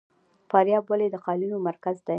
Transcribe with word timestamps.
فاریاب 0.49 0.83
ولې 0.89 1.07
د 1.11 1.15
قالینو 1.25 1.57
مرکز 1.69 1.97
دی؟ 2.05 2.09